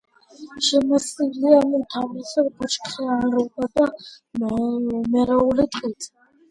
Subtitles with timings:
[0.67, 3.89] შემოსილია უმთავრესად ბუჩქნარითა და
[4.47, 6.15] მეორეული ტყით.